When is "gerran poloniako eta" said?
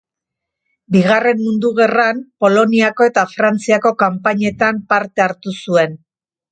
1.81-3.27